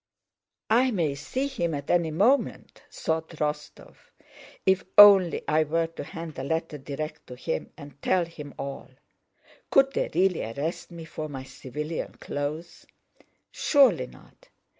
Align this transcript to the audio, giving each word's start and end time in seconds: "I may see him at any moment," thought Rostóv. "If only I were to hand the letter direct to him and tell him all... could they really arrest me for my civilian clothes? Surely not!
"I 0.71 0.89
may 0.89 1.13
see 1.13 1.45
him 1.45 1.75
at 1.75 1.91
any 1.91 2.09
moment," 2.09 2.81
thought 2.89 3.29
Rostóv. 3.37 3.93
"If 4.65 4.83
only 4.97 5.43
I 5.47 5.63
were 5.63 5.85
to 5.85 6.03
hand 6.03 6.33
the 6.33 6.43
letter 6.43 6.79
direct 6.79 7.27
to 7.27 7.35
him 7.35 7.71
and 7.77 8.01
tell 8.01 8.25
him 8.25 8.55
all... 8.57 8.89
could 9.69 9.91
they 9.93 10.09
really 10.15 10.41
arrest 10.43 10.89
me 10.89 11.05
for 11.05 11.29
my 11.29 11.43
civilian 11.43 12.13
clothes? 12.15 12.87
Surely 13.51 14.07
not! 14.07 14.49